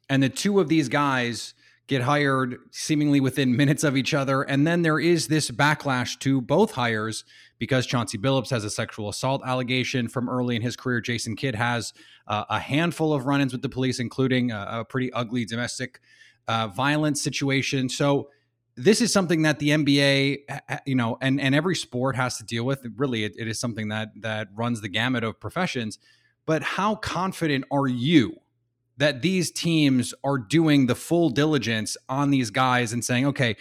and 0.09 0.23
the 0.23 0.29
two 0.29 0.61
of 0.61 0.69
these 0.69 0.89
guys 0.89 1.55
get 1.87 2.03
hired 2.03 2.57
seemingly 2.71 3.21
within 3.21 3.57
minutes 3.57 3.85
of 3.85 3.97
each 3.97 4.15
other. 4.15 4.43
And 4.43 4.67
then 4.67 4.83
there 4.83 4.99
is 4.99 5.29
this 5.29 5.51
backlash 5.51 6.19
to 6.21 6.41
both 6.41 6.73
hires 6.73 7.25
because 7.59 7.87
Chauncey 7.87 8.19
Billups 8.19 8.51
has 8.51 8.65
a 8.65 8.71
sexual 8.71 9.09
assault 9.09 9.43
allegation 9.45 10.09
from 10.09 10.29
early 10.29 10.57
in 10.57 10.63
his 10.63 10.77
career. 10.77 11.01
Jason 11.01 11.37
Kidd 11.37 11.55
has 11.55 11.93
uh, 12.27 12.45
a 12.49 12.59
handful 12.59 13.13
of 13.13 13.27
run 13.27 13.41
ins 13.41 13.53
with 13.53 13.63
the 13.63 13.69
police, 13.69 14.01
including 14.01 14.51
a, 14.51 14.67
a 14.71 14.85
pretty 14.85 15.13
ugly 15.13 15.45
domestic 15.45 16.01
uh, 16.49 16.69
violence 16.69 17.23
situation. 17.23 17.89
So, 17.89 18.31
this 18.77 19.01
is 19.01 19.13
something 19.13 19.43
that 19.43 19.61
the 19.61 19.69
NBA, 19.69 20.81
you 20.85 20.97
know, 20.97 21.17
and, 21.21 21.41
and 21.41 21.55
every 21.55 21.77
sport 21.77 22.17
has 22.17 22.39
to 22.39 22.45
deal 22.45 22.65
with. 22.65 22.85
Really, 22.97 23.23
it, 23.23 23.35
it 23.39 23.47
is 23.47 23.61
something 23.61 23.89
that 23.89 24.09
that 24.17 24.49
runs 24.53 24.81
the 24.81 24.89
gamut 24.89 25.23
of 25.23 25.39
professions. 25.39 26.01
But 26.45 26.63
how 26.63 26.97
confident 26.97 27.65
are 27.71 27.87
you 27.87 28.41
that 28.97 29.23
these 29.23 29.51
teams 29.51 30.15
are 30.23 30.39
doing 30.39 30.87
the 30.87 30.95
full 30.95 31.31
diligence 31.31 31.97
on 32.09 32.31
these 32.31 32.51
guys 32.51 32.93
and 32.93 33.05
saying, 33.05 33.27
okay, 33.27 33.57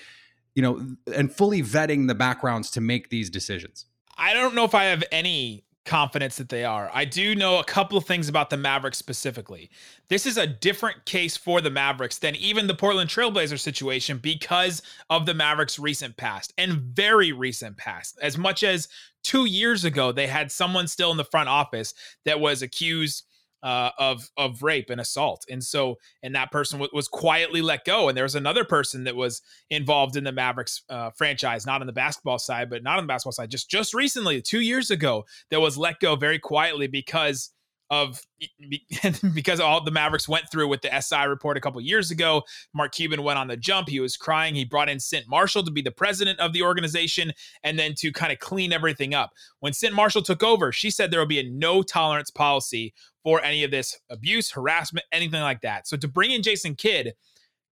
you 0.56 0.62
know, 0.62 0.96
and 1.13 1.34
fully 1.34 1.62
vetting 1.62 2.08
the 2.08 2.16
backgrounds 2.16 2.70
to 2.72 2.82
make 2.82 3.10
these 3.10 3.30
decisions? 3.30 3.86
I 4.18 4.34
don't 4.34 4.54
know 4.54 4.63
if 4.63 4.75
I 4.75 4.86
have 4.86 5.04
any 5.12 5.66
confidence 5.86 6.38
that 6.38 6.50
they 6.50 6.63
are. 6.63 6.90
I 6.94 7.06
do 7.06 7.36
know 7.36 7.60
a 7.60 7.63
couple 7.63 7.98
of 7.98 8.06
things 8.06 8.30
about 8.30 8.50
the 8.50 8.58
Mavericks 8.58 8.98
specifically. 8.98 9.70
This 10.08 10.25
is 10.25 10.38
a 10.38 10.48
different 10.48 11.06
case 11.06 11.36
for 11.36 11.60
the 11.60 11.70
Mavericks 11.70 12.20
than 12.20 12.36
even 12.36 12.68
the 12.68 12.74
Portland 12.74 13.10
Trailblazer 13.10 13.60
situation 13.60 14.18
because 14.18 14.82
of 15.10 15.25
the 15.25 15.34
Mavericks' 15.34 15.80
recent 15.80 16.16
past 16.16 16.54
and 16.58 16.74
very 16.74 17.32
recent 17.32 17.78
past. 17.78 18.18
As 18.22 18.38
much 18.38 18.63
as 18.63 18.88
two 19.24 19.46
years 19.46 19.84
ago, 19.84 20.12
they 20.12 20.28
had 20.28 20.52
someone 20.52 20.88
still 20.88 21.12
in 21.12 21.18
the 21.18 21.25
front 21.25 21.50
office 21.50 21.94
that 22.24 22.40
was 22.40 22.62
accused 22.62 23.25
uh, 23.63 23.91
of 23.98 24.29
of 24.38 24.62
rape 24.62 24.89
and 24.89 25.01
assault, 25.01 25.46
and 25.50 25.63
so 25.63 25.96
and 26.22 26.36
that 26.36 26.51
person 26.51 26.79
w- 26.79 26.91
was 26.93 27.08
quietly 27.08 27.62
let 27.62 27.86
go. 27.86 28.10
And 28.10 28.17
there 28.17 28.25
was 28.25 28.36
another 28.36 28.65
person 28.65 29.05
that 29.05 29.15
was 29.15 29.41
involved 29.70 30.17
in 30.17 30.24
the 30.24 30.32
Mavericks 30.32 30.84
uh, 30.89 31.12
franchise, 31.12 31.65
not 31.65 31.82
on 31.82 31.88
the 31.88 31.93
basketball 31.93 32.39
side, 32.39 32.70
but 32.70 32.84
not 32.84 32.98
on 32.98 33.05
the 33.05 33.08
basketball 33.08 33.32
side, 33.32 33.50
just 33.50 33.70
just 33.70 33.93
recently, 33.93 34.41
two 34.41 34.60
years 34.62 34.91
ago, 34.91 35.25
that 35.50 35.62
was 35.62 35.77
let 35.77 36.00
go 36.00 36.15
very 36.15 36.39
quietly 36.39 36.88
because 36.88 37.51
of 37.93 38.21
because 39.33 39.59
all 39.59 39.83
the 39.83 39.91
Mavericks 39.91 40.27
went 40.27 40.45
through 40.51 40.67
with 40.67 40.81
the 40.81 41.01
SI 41.01 41.27
report 41.27 41.57
a 41.57 41.62
couple 41.62 41.79
years 41.79 42.12
ago. 42.12 42.43
Mark 42.73 42.93
Cuban 42.93 43.23
went 43.23 43.38
on 43.38 43.47
the 43.47 43.55
jump. 43.55 43.88
He 43.88 44.00
was 44.00 44.17
crying. 44.17 44.55
He 44.55 44.65
brought 44.65 44.89
in 44.89 45.00
Cynt 45.00 45.27
Marshall 45.27 45.63
to 45.63 45.71
be 45.71 45.81
the 45.81 45.91
president 45.91 46.39
of 46.39 46.53
the 46.53 46.63
organization 46.63 47.33
and 47.63 47.77
then 47.77 47.93
to 48.00 48.12
kind 48.12 48.33
of 48.33 48.39
clean 48.39 48.73
everything 48.73 49.13
up. 49.13 49.31
When 49.59 49.73
Cynt 49.73 49.93
Marshall 49.93 50.23
took 50.23 50.43
over, 50.43 50.71
she 50.71 50.89
said 50.89 51.12
there 51.12 51.19
will 51.19 51.27
be 51.27 51.39
a 51.39 51.50
no 51.50 51.83
tolerance 51.83 52.31
policy 52.31 52.93
for 53.23 53.41
any 53.43 53.63
of 53.63 53.71
this 53.71 53.97
abuse, 54.09 54.51
harassment, 54.51 55.05
anything 55.12 55.41
like 55.41 55.62
that. 55.62 55.88
So 55.88 55.95
to 55.97 56.07
bring 56.07 56.31
in 56.31 56.41
Jason 56.41 56.75
Kidd 56.75 57.13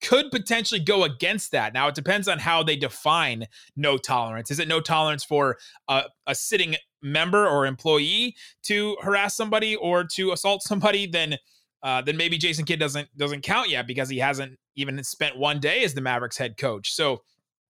could 0.02 0.32
potentially 0.32 0.82
go 0.82 1.04
against 1.04 1.52
that. 1.52 1.74
Now 1.74 1.88
it 1.88 1.96
depends 1.96 2.28
on 2.28 2.38
how 2.38 2.62
they 2.62 2.76
define 2.76 3.48
no 3.76 3.98
tolerance. 3.98 4.52
Is 4.52 4.60
it 4.60 4.68
no 4.68 4.82
tolerance 4.82 5.24
for 5.24 5.58
a 5.88 6.06
sitting 6.34 6.76
member 7.04 7.48
or 7.48 7.66
employee 7.66 8.36
to 8.64 8.98
harass 9.02 9.36
somebody 9.36 9.76
or 9.76 10.04
to 10.16 10.32
assault 10.32 10.64
somebody? 10.64 11.06
Then 11.06 11.38
uh, 11.84 12.02
then 12.02 12.16
maybe 12.18 12.38
Jason 12.38 12.66
Kidd 12.66 12.80
doesn't 12.80 13.10
doesn't 13.18 13.42
count 13.42 13.70
yet 13.70 13.86
because 13.86 14.10
he 14.10 14.18
hasn't 14.18 14.58
even 14.76 15.04
spent 15.04 15.38
one 15.38 15.60
day 15.60 15.84
as 15.84 15.94
the 15.94 16.02
Mavericks 16.02 16.38
head 16.38 16.58
coach. 16.58 16.94
So 16.94 17.22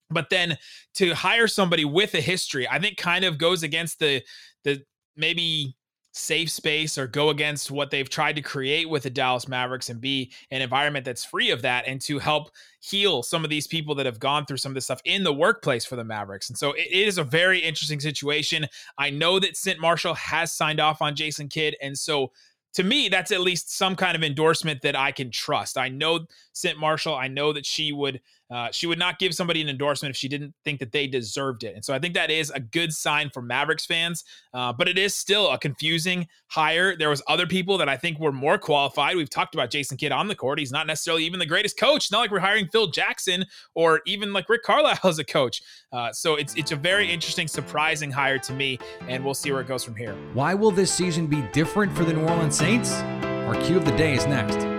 But 0.10 0.30
then 0.30 0.58
to 0.96 1.14
hire 1.14 1.48
somebody 1.48 1.84
with 1.84 2.14
a 2.14 2.22
history, 2.22 2.68
I 2.70 2.80
think 2.80 2.98
kind 2.98 3.26
of 3.26 3.38
goes 3.38 3.64
against 3.64 4.00
the 4.00 4.22
the 4.64 4.84
maybe 5.18 5.76
safe 6.14 6.50
space 6.50 6.96
or 6.98 7.08
go 7.08 7.30
against 7.30 7.72
what 7.72 7.90
they've 7.90 8.10
tried 8.10 8.36
to 8.36 8.42
create 8.42 8.88
with 8.88 9.04
the 9.04 9.10
Dallas 9.10 9.48
Mavericks 9.48 9.90
and 9.90 10.00
be 10.00 10.32
an 10.52 10.62
environment 10.62 11.06
that's 11.06 11.26
free 11.26 11.50
of 11.50 11.64
that 11.64 11.88
and 11.88 12.00
to 12.02 12.20
help 12.20 12.52
heal 12.80 13.24
some 13.24 13.44
of 13.44 13.50
these 13.50 13.66
people 13.66 13.96
that 13.96 14.06
have 14.06 14.20
gone 14.20 14.46
through 14.46 14.58
some 14.58 14.72
of 14.72 14.76
this 14.76 14.86
stuff 14.86 15.02
in 15.06 15.24
the 15.24 15.34
workplace 15.34 15.86
for 15.86 15.96
the 15.96 16.04
Mavericks. 16.04 16.50
And 16.50 16.58
so 16.58 16.74
it 16.74 16.92
is 16.92 17.18
a 17.18 17.24
very 17.24 17.60
interesting 17.60 18.00
situation. 18.00 18.68
I 18.98 19.10
know 19.10 19.40
that 19.40 19.58
Cynt 19.58 19.80
Marshall 19.80 20.14
has 20.14 20.52
signed 20.52 20.80
off 20.80 21.02
on 21.02 21.16
Jason 21.16 21.48
Kidd. 21.50 21.76
And 21.82 21.98
so 21.98 22.32
to 22.76 22.84
me, 22.84 23.08
that's 23.08 23.32
at 23.32 23.42
least 23.42 23.76
some 23.76 23.96
kind 23.96 24.16
of 24.16 24.24
endorsement 24.24 24.82
that 24.84 24.96
I 24.96 25.12
can 25.12 25.32
trust. 25.32 25.78
I 25.78 25.90
know 25.90 26.28
Cynt 26.54 26.78
Marshall. 26.78 27.16
I 27.16 27.28
know 27.28 27.54
that 27.54 27.66
she 27.66 27.92
would 27.92 28.22
uh, 28.52 28.70
she 28.72 28.88
would 28.88 29.00
not 29.00 29.20
give 29.20 29.34
somebody 29.34 29.62
an 29.62 29.70
endorsement 29.70 30.12
if 30.12 30.18
she 30.18 30.28
didn't 30.28 30.54
think 30.64 30.80
that 30.80 30.92
they 30.92 31.08
deserved 31.08 31.64
it. 31.64 31.76
And 31.76 31.84
so 31.84 31.94
I 31.94 32.00
think 32.00 32.14
that 32.14 32.30
is 32.30 32.52
a 32.52 32.60
good 32.60 32.94
sign 32.94 33.30
for 33.30 33.42
Mavericks 33.42 33.86
fans. 33.86 34.24
Uh, 34.54 34.72
but 34.72 34.88
it 34.88 34.98
is 34.98 35.16
still 35.16 35.52
a 35.52 35.58
confusing 35.58 36.28
hire. 36.48 36.96
There 36.96 37.10
was 37.10 37.22
other 37.28 37.48
people 37.48 37.78
that 37.80 37.90
I 37.90 37.98
think 37.98 38.20
were 38.20 38.32
more 38.32 38.58
qualified. 38.58 39.16
We've 39.16 39.30
talked 39.30 39.56
about 39.56 39.72
Jason 39.72 39.98
Kidd 39.98 40.12
on 40.12 40.28
the 40.28 40.36
court. 40.36 40.60
He's 40.60 40.72
not 40.72 40.88
necessarily 40.88 41.26
even 41.26 41.40
the 41.40 41.46
greatest 41.46 41.80
coach. 41.80 42.12
not 42.12 42.20
like 42.20 42.32
we're 42.32 42.40
hiring 42.40 42.68
Phil 42.68 42.88
Jackson 42.88 43.46
or 43.76 44.02
even 44.06 44.34
like 44.34 44.48
Rick 44.50 44.64
Carlisle 44.64 45.00
as 45.04 45.20
a 45.20 45.24
coach. 45.24 45.62
Uh, 45.92 46.12
so 46.12 46.36
it's 46.36 46.56
it's 46.56 46.72
a 46.72 46.76
very 46.76 47.12
interesting, 47.12 47.48
surprising 47.48 48.12
hire 48.12 48.40
to 48.40 48.54
me, 48.54 48.80
and 49.08 49.24
we'll 49.24 49.34
see 49.34 49.52
where 49.52 49.62
it 49.62 49.68
goes 49.68 49.84
from 49.84 49.96
here. 49.96 50.14
Why 50.34 50.54
will 50.54 50.72
this 50.72 50.92
season 50.92 51.28
be 51.28 51.42
different 51.54 51.96
for 51.96 52.04
the 52.04 52.14
New 52.14 52.22
Orleans 52.22 52.58
Saints? 52.58 52.94
Our 52.94 53.56
cue 53.62 53.78
of 53.78 53.86
the 53.86 53.92
day 53.92 54.14
is 54.14 54.26
next. 54.26 54.73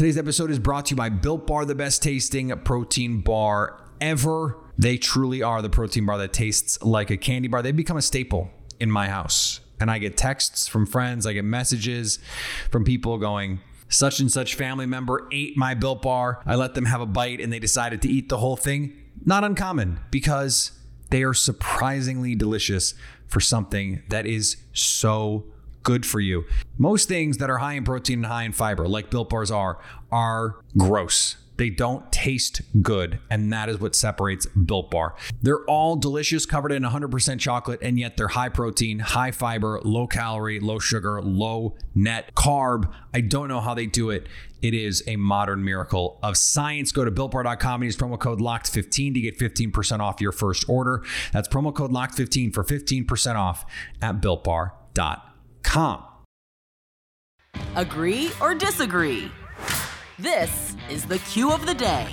Today's 0.00 0.16
episode 0.16 0.50
is 0.50 0.58
brought 0.58 0.86
to 0.86 0.90
you 0.92 0.96
by 0.96 1.10
Built 1.10 1.46
Bar, 1.46 1.66
the 1.66 1.74
best 1.74 2.02
tasting 2.02 2.48
protein 2.60 3.20
bar 3.20 3.78
ever. 4.00 4.56
They 4.78 4.96
truly 4.96 5.42
are 5.42 5.60
the 5.60 5.68
protein 5.68 6.06
bar 6.06 6.16
that 6.16 6.32
tastes 6.32 6.82
like 6.82 7.10
a 7.10 7.18
candy 7.18 7.48
bar. 7.48 7.60
They've 7.60 7.76
become 7.76 7.98
a 7.98 8.00
staple 8.00 8.50
in 8.80 8.90
my 8.90 9.08
house. 9.08 9.60
And 9.78 9.90
I 9.90 9.98
get 9.98 10.16
texts 10.16 10.66
from 10.66 10.86
friends, 10.86 11.26
I 11.26 11.34
get 11.34 11.44
messages 11.44 12.18
from 12.70 12.82
people 12.82 13.18
going, 13.18 13.60
such 13.90 14.20
and 14.20 14.32
such 14.32 14.54
family 14.54 14.86
member 14.86 15.28
ate 15.32 15.58
my 15.58 15.74
Built 15.74 16.00
Bar. 16.00 16.42
I 16.46 16.54
let 16.54 16.72
them 16.72 16.86
have 16.86 17.02
a 17.02 17.06
bite 17.06 17.42
and 17.42 17.52
they 17.52 17.58
decided 17.58 18.00
to 18.00 18.08
eat 18.08 18.30
the 18.30 18.38
whole 18.38 18.56
thing. 18.56 18.96
Not 19.26 19.44
uncommon 19.44 20.00
because 20.10 20.72
they 21.10 21.22
are 21.24 21.34
surprisingly 21.34 22.34
delicious 22.34 22.94
for 23.26 23.40
something 23.40 24.02
that 24.08 24.24
is 24.24 24.56
so 24.72 25.44
good 25.82 26.06
for 26.06 26.20
you. 26.20 26.44
Most 26.78 27.08
things 27.08 27.38
that 27.38 27.50
are 27.50 27.58
high 27.58 27.74
in 27.74 27.84
protein 27.84 28.20
and 28.20 28.26
high 28.26 28.44
in 28.44 28.52
fiber, 28.52 28.88
like 28.88 29.10
Built 29.10 29.30
Bars 29.30 29.50
are, 29.50 29.78
are 30.10 30.56
gross. 30.76 31.36
They 31.56 31.68
don't 31.68 32.10
taste 32.10 32.62
good, 32.80 33.18
and 33.28 33.52
that 33.52 33.68
is 33.68 33.78
what 33.78 33.94
separates 33.94 34.46
Built 34.46 34.90
Bar. 34.90 35.14
They're 35.42 35.62
all 35.66 35.94
delicious, 35.94 36.46
covered 36.46 36.72
in 36.72 36.84
100% 36.84 37.38
chocolate, 37.38 37.80
and 37.82 37.98
yet 37.98 38.16
they're 38.16 38.28
high 38.28 38.48
protein, 38.48 39.00
high 39.00 39.30
fiber, 39.30 39.78
low 39.84 40.06
calorie, 40.06 40.58
low 40.58 40.78
sugar, 40.78 41.20
low 41.20 41.76
net 41.94 42.34
carb. 42.34 42.90
I 43.12 43.20
don't 43.20 43.48
know 43.48 43.60
how 43.60 43.74
they 43.74 43.84
do 43.84 44.08
it. 44.08 44.26
It 44.62 44.72
is 44.72 45.04
a 45.06 45.16
modern 45.16 45.62
miracle 45.62 46.18
of 46.22 46.38
science. 46.38 46.92
Go 46.92 47.04
to 47.04 47.10
builtbar.com 47.10 47.82
and 47.82 47.84
use 47.84 47.96
promo 47.96 48.18
code 48.18 48.40
LOCKED15 48.40 49.12
to 49.12 49.20
get 49.20 49.38
15% 49.38 50.00
off 50.00 50.22
your 50.22 50.32
first 50.32 50.66
order. 50.66 51.04
That's 51.30 51.46
promo 51.46 51.74
code 51.74 51.90
LOCKED15 51.90 52.54
for 52.54 52.64
15% 52.64 53.34
off 53.34 53.66
at 54.00 54.22
builtbar.com. 54.22 55.29
Agree 57.76 58.32
or 58.40 58.56
disagree? 58.56 59.30
This 60.18 60.74
is 60.90 61.04
the 61.04 61.20
cue 61.20 61.52
of 61.52 61.64
the 61.64 61.74
day. 61.74 62.08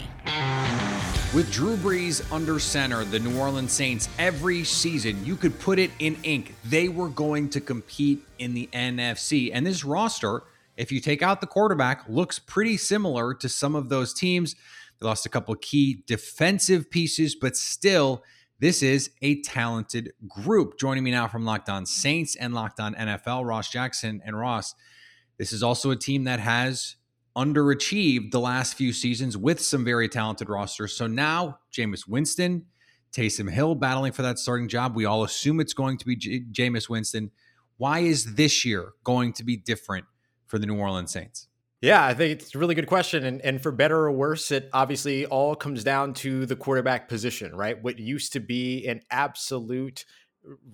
With 1.34 1.52
Drew 1.52 1.76
Brees 1.76 2.32
under 2.32 2.60
center, 2.60 3.04
the 3.04 3.18
New 3.18 3.36
Orleans 3.40 3.72
Saints, 3.72 4.10
every 4.20 4.64
season, 4.64 5.26
you 5.26 5.36
could 5.36 5.60
put 5.60 5.80
it 5.80 5.90
in 5.98 6.18
ink. 6.22 6.54
They 6.66 6.88
were 6.88 7.10
going 7.10 7.50
to 7.50 7.60
compete 7.60 8.24
in 8.38 8.54
the 8.54 8.70
NFC. 8.74 9.50
And 9.52 9.66
this 9.66 9.84
roster, 9.84 10.44
if 10.76 10.92
you 10.92 11.00
take 11.00 11.24
out 11.24 11.42
the 11.42 11.48
quarterback, 11.48 12.08
looks 12.08 12.38
pretty 12.38 12.78
similar 12.78 13.34
to 13.34 13.50
some 13.50 13.74
of 13.74 13.90
those 13.90 14.14
teams. 14.14 14.56
They 15.00 15.08
lost 15.08 15.26
a 15.26 15.30
couple 15.30 15.56
key 15.56 16.04
defensive 16.06 16.92
pieces, 16.92 17.34
but 17.34 17.58
still, 17.58 18.24
this 18.60 18.82
is 18.82 19.12
a 19.22 19.42
talented 19.42 20.14
group. 20.28 20.80
Joining 20.80 21.04
me 21.04 21.12
now 21.12 21.28
from 21.28 21.46
Locked 21.46 21.70
On 21.70 21.86
Saints 21.86 22.36
and 22.36 22.54
Locked 22.54 22.80
On 22.80 22.96
NFL, 22.96 23.46
Ross 23.46 23.70
Jackson 23.70 24.22
and 24.26 24.38
Ross. 24.38 24.74
This 25.38 25.54
is 25.54 25.62
also 25.62 25.92
a 25.92 25.96
team 25.96 26.24
that 26.24 26.40
has 26.40 26.96
underachieved 27.36 28.32
the 28.32 28.40
last 28.40 28.74
few 28.74 28.92
seasons 28.92 29.38
with 29.38 29.62
some 29.62 29.86
very 29.86 30.10
talented 30.10 30.50
rosters. 30.50 30.98
So 30.98 31.06
now, 31.06 31.60
Jameis 31.72 32.08
Winston, 32.08 32.66
Taysom 33.12 33.50
Hill 33.50 33.76
battling 33.76 34.12
for 34.12 34.24
that 34.24 34.40
starting 34.40 34.68
job. 34.68 34.96
We 34.96 35.06
all 35.06 35.24
assume 35.24 35.60
it's 35.60 35.74
going 35.74 36.00
to 36.00 36.06
be 36.06 36.16
J- 36.16 36.44
Jameis 36.52 36.90
Winston. 36.90 37.30
Why 37.78 38.00
is 38.00 38.34
this 38.36 38.66
year 38.66 38.94
going 39.04 39.34
to 39.34 39.44
be 39.44 39.56
different 39.56 40.06
for 40.48 40.58
the 40.58 40.66
New 40.66 40.78
Orleans 40.78 41.12
Saints? 41.12 41.48
Yeah, 41.81 42.03
I 42.03 42.15
think 42.15 42.41
it's 42.41 42.55
a 42.55 42.57
really 42.57 42.74
good 42.74 42.88
question. 42.88 43.24
And, 43.24 43.39
and 43.41 43.62
for 43.62 43.72
better 43.72 43.98
or 43.98 44.12
worse, 44.12 44.51
it 44.51 44.69
obviously 44.74 45.27
all 45.27 45.55
comes 45.55 45.84
down 45.84 46.13
to 46.15 46.48
the 46.48 46.55
quarterback 46.55 47.07
position, 47.07 47.55
right? 47.55 47.81
What 47.81 48.00
used 48.00 48.34
to 48.34 48.39
be 48.39 48.88
an 48.88 49.01
absolute 49.12 50.03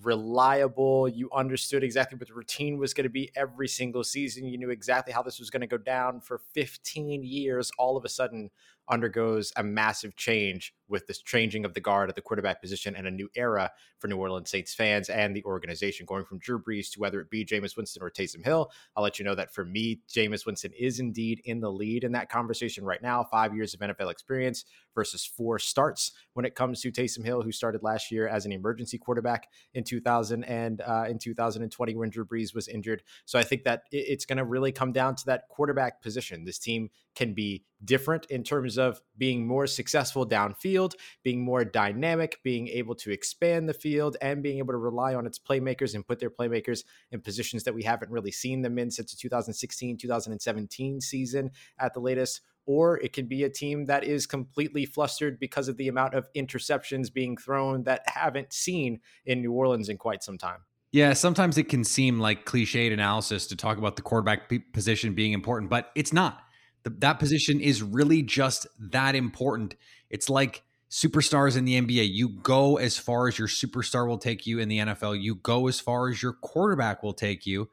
reliable. 0.02 1.08
You 1.08 1.30
understood 1.34 1.82
exactly 1.82 2.18
what 2.18 2.28
the 2.28 2.34
routine 2.34 2.78
was 2.78 2.94
going 2.94 3.04
to 3.04 3.10
be 3.10 3.30
every 3.36 3.68
single 3.68 4.04
season. 4.04 4.46
You 4.46 4.58
knew 4.58 4.70
exactly 4.70 5.12
how 5.12 5.22
this 5.22 5.38
was 5.38 5.50
going 5.50 5.62
to 5.62 5.66
go 5.66 5.78
down 5.78 6.20
for 6.20 6.40
15 6.54 7.22
years. 7.24 7.70
All 7.78 7.96
of 7.96 8.04
a 8.04 8.08
sudden, 8.08 8.50
undergoes 8.88 9.52
a 9.56 9.62
massive 9.62 10.16
change 10.16 10.74
with 10.88 11.06
this 11.06 11.22
changing 11.22 11.64
of 11.64 11.74
the 11.74 11.80
guard 11.80 12.08
at 12.08 12.14
the 12.14 12.20
quarterback 12.20 12.60
position 12.60 12.94
and 12.94 13.06
a 13.06 13.10
new 13.10 13.28
era 13.34 13.70
for 13.98 14.08
New 14.08 14.16
Orleans 14.16 14.50
Saints 14.50 14.74
fans 14.74 15.08
and 15.08 15.34
the 15.34 15.44
organization, 15.44 16.04
going 16.04 16.24
from 16.24 16.38
Drew 16.38 16.62
Brees 16.62 16.92
to 16.92 17.00
whether 17.00 17.20
it 17.20 17.30
be 17.30 17.44
Jameis 17.44 17.76
Winston 17.76 18.02
or 18.02 18.10
Taysom 18.10 18.44
Hill. 18.44 18.70
I'll 18.94 19.02
let 19.02 19.18
you 19.18 19.24
know 19.24 19.34
that 19.34 19.54
for 19.54 19.64
me, 19.64 20.00
Jameis 20.08 20.44
Winston 20.44 20.72
is 20.78 21.00
indeed 21.00 21.40
in 21.44 21.60
the 21.60 21.72
lead 21.72 22.04
in 22.04 22.12
that 22.12 22.28
conversation 22.28 22.84
right 22.84 23.02
now. 23.02 23.24
Five 23.24 23.54
years 23.54 23.72
of 23.72 23.80
NFL 23.80 24.10
experience 24.10 24.64
versus 24.94 25.24
four 25.24 25.58
starts 25.58 26.12
when 26.34 26.44
it 26.44 26.54
comes 26.54 26.80
to 26.82 26.92
Taysom 26.92 27.24
Hill, 27.24 27.42
who 27.42 27.52
started 27.52 27.82
last 27.82 28.10
year 28.10 28.28
as 28.28 28.44
an 28.44 28.52
emergency 28.52 28.98
quarterback 28.98 29.48
in 29.72 29.84
2000 29.84 30.44
and 30.44 30.82
uh, 30.82 31.04
in 31.08 31.18
2020 31.18 31.96
when 31.96 32.10
Drew 32.10 32.26
Brees 32.26 32.54
was 32.54 32.68
injured. 32.68 33.02
So 33.24 33.38
I 33.38 33.42
think 33.42 33.64
that 33.64 33.84
it's 33.90 34.26
going 34.26 34.38
to 34.38 34.44
really 34.44 34.72
come 34.72 34.92
down 34.92 35.16
to 35.16 35.26
that 35.26 35.48
quarterback 35.48 36.02
position. 36.02 36.44
This 36.44 36.58
team 36.58 36.90
can 37.14 37.32
be 37.32 37.64
different 37.84 38.26
in 38.26 38.42
terms 38.42 38.78
of 38.78 39.00
being 39.16 39.46
more 39.46 39.66
successful 39.66 40.26
downfield, 40.26 40.92
being 41.22 41.44
more 41.44 41.64
dynamic, 41.64 42.38
being 42.42 42.68
able 42.68 42.94
to 42.96 43.10
expand 43.10 43.68
the 43.68 43.74
field, 43.74 44.16
and 44.20 44.42
being 44.42 44.58
able 44.58 44.72
to 44.72 44.78
rely 44.78 45.14
on 45.14 45.26
its 45.26 45.38
playmakers 45.38 45.94
and 45.94 46.06
put 46.06 46.18
their 46.18 46.30
playmakers 46.30 46.84
in 47.12 47.20
positions 47.20 47.64
that 47.64 47.74
we 47.74 47.82
haven't 47.82 48.10
really 48.10 48.32
seen 48.32 48.62
them 48.62 48.78
in 48.78 48.90
since 48.90 49.12
the 49.12 49.16
2016 49.16 49.98
2017 49.98 51.00
season 51.00 51.50
at 51.78 51.94
the 51.94 52.00
latest. 52.00 52.40
Or 52.66 52.98
it 53.00 53.12
can 53.12 53.26
be 53.26 53.44
a 53.44 53.50
team 53.50 53.84
that 53.86 54.04
is 54.04 54.26
completely 54.26 54.86
flustered 54.86 55.38
because 55.38 55.68
of 55.68 55.76
the 55.76 55.88
amount 55.88 56.14
of 56.14 56.32
interceptions 56.34 57.12
being 57.12 57.36
thrown 57.36 57.84
that 57.84 58.02
haven't 58.06 58.54
seen 58.54 59.00
in 59.26 59.42
New 59.42 59.52
Orleans 59.52 59.90
in 59.90 59.98
quite 59.98 60.22
some 60.22 60.38
time. 60.38 60.60
Yeah, 60.94 61.12
sometimes 61.12 61.58
it 61.58 61.68
can 61.68 61.82
seem 61.82 62.20
like 62.20 62.46
cliched 62.46 62.92
analysis 62.92 63.48
to 63.48 63.56
talk 63.56 63.78
about 63.78 63.96
the 63.96 64.02
quarterback 64.02 64.48
position 64.72 65.12
being 65.12 65.32
important, 65.32 65.68
but 65.68 65.90
it's 65.96 66.12
not 66.12 66.43
that 66.84 67.18
position 67.18 67.60
is 67.60 67.82
really 67.82 68.22
just 68.22 68.66
that 68.78 69.14
important. 69.14 69.74
It's 70.10 70.28
like 70.28 70.62
superstars 70.90 71.56
in 71.56 71.64
the 71.64 71.80
NBA. 71.80 72.08
You 72.12 72.28
go 72.28 72.76
as 72.76 72.98
far 72.98 73.26
as 73.26 73.38
your 73.38 73.48
superstar 73.48 74.06
will 74.06 74.18
take 74.18 74.46
you 74.46 74.58
in 74.58 74.68
the 74.68 74.78
NFL. 74.78 75.20
You 75.20 75.34
go 75.34 75.66
as 75.66 75.80
far 75.80 76.08
as 76.08 76.22
your 76.22 76.32
quarterback 76.32 77.02
will 77.02 77.14
take 77.14 77.46
you. 77.46 77.68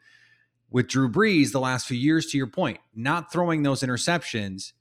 With 0.70 0.88
Drew 0.88 1.12
Brees, 1.12 1.51
the 1.51 1.60
last 1.60 1.86
few 1.86 1.98
years, 1.98 2.27
to 2.27 2.38
your 2.38 2.48
point, 2.48 2.80
not 2.96 3.32
throwing 3.32 3.63
those 3.63 3.82
interceptions 3.82 4.72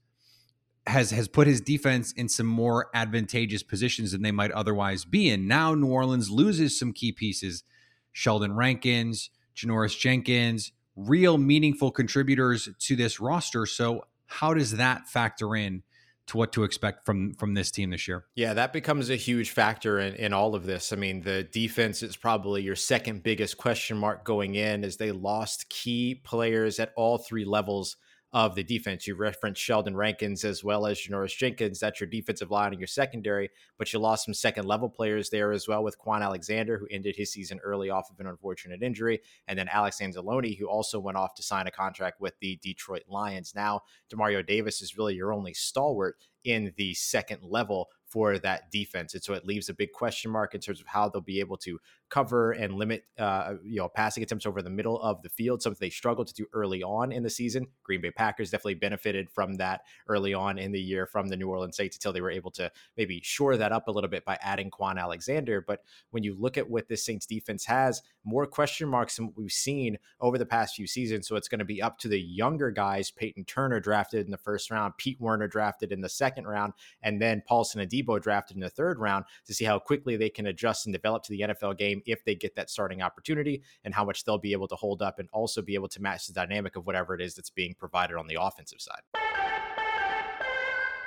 has 0.86 1.10
has 1.10 1.28
put 1.28 1.46
his 1.46 1.60
defense 1.60 2.12
in 2.12 2.28
some 2.28 2.46
more 2.46 2.88
advantageous 2.94 3.62
positions 3.62 4.12
than 4.12 4.22
they 4.22 4.32
might 4.32 4.50
otherwise 4.52 5.04
be 5.04 5.28
in. 5.28 5.46
Now 5.46 5.74
New 5.74 5.88
Orleans 5.88 6.30
loses 6.30 6.78
some 6.78 6.92
key 6.92 7.12
pieces. 7.12 7.64
Sheldon 8.12 8.54
Rankins, 8.54 9.30
Janoris 9.54 9.98
Jenkins, 9.98 10.72
real 10.96 11.38
meaningful 11.38 11.90
contributors 11.90 12.68
to 12.78 12.96
this 12.96 13.20
roster. 13.20 13.66
So 13.66 14.04
how 14.30 14.54
does 14.54 14.76
that 14.76 15.08
factor 15.08 15.54
in 15.56 15.82
to 16.28 16.36
what 16.36 16.52
to 16.52 16.62
expect 16.62 17.04
from 17.04 17.34
from 17.34 17.54
this 17.54 17.70
team 17.70 17.90
this 17.90 18.06
year? 18.06 18.24
Yeah, 18.36 18.54
that 18.54 18.72
becomes 18.72 19.10
a 19.10 19.16
huge 19.16 19.50
factor 19.50 19.98
in, 19.98 20.14
in 20.14 20.32
all 20.32 20.54
of 20.54 20.64
this. 20.64 20.92
I 20.92 20.96
mean, 20.96 21.22
the 21.22 21.42
defense 21.42 22.02
is 22.02 22.16
probably 22.16 22.62
your 22.62 22.76
second 22.76 23.22
biggest 23.24 23.58
question 23.58 23.98
mark 23.98 24.24
going 24.24 24.54
in 24.54 24.84
as 24.84 24.96
they 24.96 25.10
lost 25.10 25.68
key 25.68 26.14
players 26.14 26.78
at 26.78 26.92
all 26.96 27.18
three 27.18 27.44
levels 27.44 27.96
of 28.32 28.54
the 28.54 28.62
defense. 28.62 29.06
You 29.06 29.16
referenced 29.16 29.60
Sheldon 29.60 29.96
Rankins 29.96 30.44
as 30.44 30.62
well 30.62 30.86
as 30.86 30.98
Janoris 30.98 31.36
Jenkins. 31.36 31.80
That's 31.80 32.00
your 32.00 32.08
defensive 32.08 32.50
line 32.50 32.72
and 32.72 32.80
your 32.80 32.86
secondary, 32.86 33.50
but 33.76 33.92
you 33.92 33.98
lost 33.98 34.24
some 34.24 34.34
second 34.34 34.66
level 34.66 34.88
players 34.88 35.30
there 35.30 35.52
as 35.52 35.66
well 35.66 35.82
with 35.82 35.98
Kwon 35.98 36.22
Alexander, 36.22 36.78
who 36.78 36.86
ended 36.90 37.16
his 37.16 37.32
season 37.32 37.58
early 37.64 37.90
off 37.90 38.08
of 38.10 38.20
an 38.20 38.26
unfortunate 38.26 38.82
injury, 38.82 39.20
and 39.48 39.58
then 39.58 39.68
Alex 39.68 39.98
Anzalone, 40.00 40.56
who 40.58 40.68
also 40.68 41.00
went 41.00 41.18
off 41.18 41.34
to 41.34 41.42
sign 41.42 41.66
a 41.66 41.72
contract 41.72 42.20
with 42.20 42.34
the 42.40 42.58
Detroit 42.62 43.02
Lions. 43.08 43.52
Now, 43.54 43.80
Demario 44.12 44.46
Davis 44.46 44.80
is 44.80 44.96
really 44.96 45.14
your 45.14 45.32
only 45.32 45.54
stalwart 45.54 46.16
in 46.44 46.72
the 46.76 46.94
second 46.94 47.42
level 47.42 47.88
for 48.10 48.38
that 48.38 48.70
defense. 48.70 49.14
And 49.14 49.22
so 49.22 49.34
it 49.34 49.46
leaves 49.46 49.68
a 49.68 49.74
big 49.74 49.92
question 49.92 50.30
mark 50.30 50.54
in 50.54 50.60
terms 50.60 50.80
of 50.80 50.86
how 50.86 51.08
they'll 51.08 51.22
be 51.22 51.40
able 51.40 51.56
to 51.58 51.78
cover 52.10 52.50
and 52.52 52.74
limit, 52.74 53.04
uh, 53.18 53.54
you 53.64 53.76
know, 53.76 53.88
passing 53.88 54.22
attempts 54.22 54.44
over 54.44 54.60
the 54.60 54.68
middle 54.68 55.00
of 55.00 55.22
the 55.22 55.28
field, 55.28 55.62
something 55.62 55.78
they 55.80 55.90
struggled 55.90 56.26
to 56.26 56.34
do 56.34 56.46
early 56.52 56.82
on 56.82 57.12
in 57.12 57.22
the 57.22 57.30
season. 57.30 57.68
Green 57.84 58.00
Bay 58.00 58.10
Packers 58.10 58.50
definitely 58.50 58.74
benefited 58.74 59.30
from 59.30 59.54
that 59.54 59.82
early 60.08 60.34
on 60.34 60.58
in 60.58 60.72
the 60.72 60.80
year 60.80 61.06
from 61.06 61.28
the 61.28 61.36
New 61.36 61.48
Orleans 61.48 61.76
Saints 61.76 61.96
until 61.96 62.12
they 62.12 62.20
were 62.20 62.30
able 62.30 62.50
to 62.52 62.70
maybe 62.96 63.20
shore 63.22 63.56
that 63.56 63.70
up 63.70 63.86
a 63.86 63.92
little 63.92 64.10
bit 64.10 64.24
by 64.24 64.36
adding 64.42 64.70
Kwon 64.70 64.98
Alexander. 64.98 65.64
But 65.64 65.84
when 66.10 66.24
you 66.24 66.36
look 66.38 66.58
at 66.58 66.68
what 66.68 66.88
this 66.88 67.04
Saints 67.04 67.26
defense 67.26 67.64
has, 67.66 68.02
more 68.24 68.46
question 68.46 68.88
marks 68.88 69.16
than 69.16 69.26
what 69.26 69.36
we've 69.36 69.52
seen 69.52 69.96
over 70.20 70.36
the 70.36 70.46
past 70.46 70.74
few 70.74 70.86
seasons. 70.88 71.28
So 71.28 71.36
it's 71.36 71.48
going 71.48 71.60
to 71.60 71.64
be 71.64 71.80
up 71.80 71.98
to 72.00 72.08
the 72.08 72.20
younger 72.20 72.72
guys. 72.72 73.10
Payton 73.10 73.44
Turner 73.44 73.78
drafted 73.78 74.24
in 74.24 74.32
the 74.32 74.36
first 74.36 74.70
round, 74.70 74.94
Pete 74.98 75.20
Werner 75.20 75.46
drafted 75.46 75.92
in 75.92 76.00
the 76.00 76.08
second 76.08 76.46
round, 76.46 76.72
and 77.02 77.22
then 77.22 77.42
Paulson 77.46 77.80
Adebo 78.02 78.20
drafted 78.20 78.56
in 78.56 78.60
the 78.60 78.70
third 78.70 78.98
round 78.98 79.24
to 79.46 79.54
see 79.54 79.64
how 79.64 79.78
quickly 79.78 80.16
they 80.16 80.30
can 80.30 80.46
adjust 80.46 80.86
and 80.86 80.92
develop 80.92 81.22
to 81.24 81.32
the 81.32 81.40
NFL 81.40 81.78
game 81.78 82.02
if 82.06 82.24
they 82.24 82.34
get 82.34 82.54
that 82.56 82.70
starting 82.70 83.02
opportunity 83.02 83.62
and 83.84 83.94
how 83.94 84.04
much 84.04 84.24
they'll 84.24 84.38
be 84.38 84.52
able 84.52 84.68
to 84.68 84.76
hold 84.76 85.02
up 85.02 85.18
and 85.18 85.28
also 85.32 85.62
be 85.62 85.74
able 85.74 85.88
to 85.88 86.00
match 86.02 86.26
the 86.26 86.32
dynamic 86.32 86.76
of 86.76 86.86
whatever 86.86 87.14
it 87.14 87.20
is 87.20 87.34
that's 87.34 87.50
being 87.50 87.74
provided 87.78 88.16
on 88.16 88.26
the 88.26 88.38
offensive 88.40 88.80
side. 88.80 89.00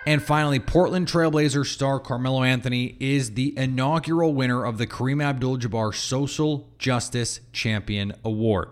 And 0.06 0.22
finally, 0.22 0.60
Portland 0.60 1.08
Trailblazer 1.08 1.66
star 1.66 1.98
Carmelo 1.98 2.44
Anthony 2.44 2.98
is 3.00 3.36
the 3.36 3.58
inaugural 3.58 4.34
winner 4.34 4.66
of 4.66 4.78
the 4.78 4.86
Kareem 4.86 5.24
Abdul 5.24 5.60
Jabbar 5.60 5.96
Social 5.96 6.70
Justice 6.78 7.40
Champion 7.54 8.12
Award. 8.26 8.70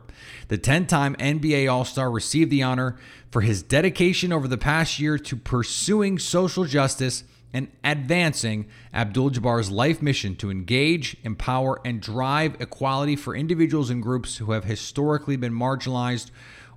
The 0.49 0.57
10 0.57 0.87
time 0.87 1.15
NBA 1.15 1.71
All 1.71 1.85
Star 1.85 2.11
received 2.11 2.51
the 2.51 2.63
honor 2.63 2.97
for 3.31 3.41
his 3.41 3.63
dedication 3.63 4.33
over 4.33 4.47
the 4.47 4.57
past 4.57 4.99
year 4.99 5.17
to 5.17 5.37
pursuing 5.37 6.19
social 6.19 6.65
justice 6.65 7.23
and 7.53 7.69
advancing 7.83 8.67
Abdul 8.93 9.31
Jabbar's 9.31 9.69
life 9.69 10.01
mission 10.01 10.35
to 10.37 10.49
engage, 10.49 11.17
empower, 11.23 11.79
and 11.85 12.01
drive 12.01 12.59
equality 12.59 13.15
for 13.15 13.35
individuals 13.35 13.89
and 13.89 14.01
groups 14.01 14.37
who 14.37 14.51
have 14.51 14.63
historically 14.63 15.35
been 15.35 15.53
marginalized 15.53 16.31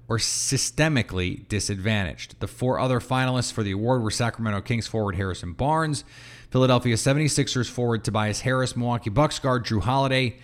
or 0.08 0.18
systemically 0.18 1.48
disadvantaged. 1.48 2.38
The 2.40 2.48
four 2.48 2.78
other 2.78 3.00
finalists 3.00 3.52
for 3.52 3.62
the 3.62 3.72
award 3.72 4.02
were 4.02 4.10
Sacramento 4.10 4.60
Kings 4.60 4.86
forward 4.86 5.16
Harrison 5.16 5.52
Barnes, 5.52 6.04
Philadelphia 6.50 6.94
76ers 6.96 7.70
forward 7.70 8.04
Tobias 8.04 8.40
Harris, 8.40 8.76
Milwaukee 8.76 9.10
Bucks 9.10 9.38
guard 9.38 9.64
Jrue 9.64 9.82
Holiday, 9.82 10.36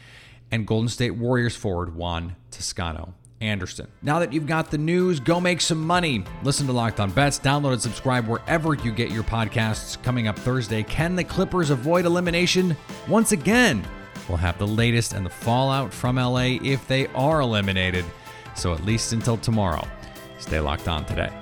and 0.50 0.66
Golden 0.66 0.88
State 0.88 1.12
Warriors 1.12 1.54
forward 1.54 1.94
Juan 1.94 2.36
Toscano. 2.50 3.14
Anderson. 3.40 3.88
Now 4.02 4.18
that 4.18 4.32
you've 4.32 4.46
got 4.46 4.70
the 4.70 4.78
news, 4.78 5.18
go 5.18 5.40
make 5.40 5.60
some 5.60 5.84
money. 5.84 6.24
Listen 6.42 6.66
to 6.66 6.72
Locked 6.72 7.00
On 7.00 7.10
Bets, 7.10 7.38
download 7.38 7.72
and 7.72 7.82
subscribe 7.82 8.26
wherever 8.28 8.74
you 8.74 8.92
get 8.92 9.10
your 9.10 9.22
podcasts. 9.22 10.00
Coming 10.02 10.28
up 10.28 10.38
Thursday, 10.38 10.82
can 10.82 11.16
the 11.16 11.24
Clippers 11.24 11.70
avoid 11.70 12.04
elimination 12.04 12.76
once 13.08 13.32
again? 13.32 13.82
We'll 14.28 14.38
have 14.38 14.58
the 14.58 14.66
latest 14.66 15.14
and 15.14 15.24
the 15.24 15.30
fallout 15.30 15.92
from 15.92 16.16
LA 16.16 16.58
if 16.62 16.86
they 16.86 17.06
are 17.08 17.40
eliminated. 17.40 18.04
So 18.54 18.74
at 18.74 18.84
least 18.84 19.12
until 19.12 19.38
tomorrow, 19.38 19.86
stay 20.38 20.60
locked 20.60 20.88
on 20.88 21.04
today. 21.06 21.32